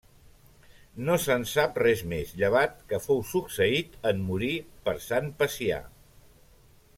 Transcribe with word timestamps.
No 1.09 1.17
se'n 1.25 1.43
sap 1.51 1.77
res 1.83 2.01
més, 2.13 2.31
llevat 2.43 2.73
que 2.93 3.01
fou 3.03 3.21
succeït, 3.33 4.01
en 4.13 4.25
morir, 4.31 4.51
per 4.89 4.97
Sant 5.11 5.31
Pacià. 5.43 5.79